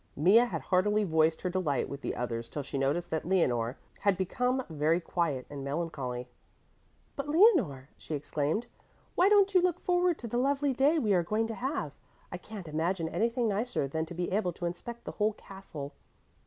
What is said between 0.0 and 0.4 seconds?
Mea